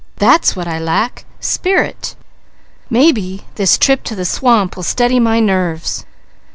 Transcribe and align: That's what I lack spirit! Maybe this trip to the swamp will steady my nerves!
That's 0.15 0.55
what 0.55 0.67
I 0.67 0.79
lack 0.79 1.25
spirit! 1.39 2.15
Maybe 2.89 3.45
this 3.53 3.77
trip 3.77 4.01
to 4.05 4.15
the 4.15 4.25
swamp 4.25 4.75
will 4.75 4.81
steady 4.81 5.19
my 5.19 5.39
nerves! 5.39 6.07